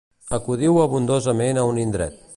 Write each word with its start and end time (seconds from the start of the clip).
Acudiu 0.37 0.79
abundosament 0.85 1.61
a 1.65 1.69
un 1.73 1.83
indret. 1.87 2.21